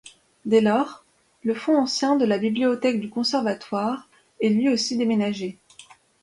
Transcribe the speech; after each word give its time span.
Dès 0.45 0.61
lors 0.61 1.05
le 1.43 1.53
fonds 1.53 1.77
ancien 1.77 2.15
de 2.15 2.25
la 2.25 2.39
bibliothèque 2.39 2.99
du 2.99 3.07
Conservatoire 3.11 4.09
est 4.41 4.49
lui 4.49 4.67
aussi 4.67 4.97
déménagé. 4.97 5.59